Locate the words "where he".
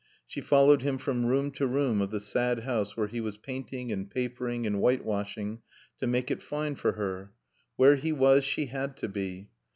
2.97-3.21, 7.75-8.11